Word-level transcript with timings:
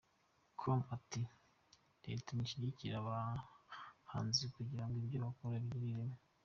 com 0.59 0.79
ati 0.95 1.21
"Leta 2.05 2.29
nishyigikire 2.33 2.95
abahanzi 2.99 4.43
kugira 4.55 4.83
ngo 4.85 4.95
ibyo 5.01 5.17
bakora 5.25 5.55
bigire 5.63 5.87
ireme. 5.91 6.17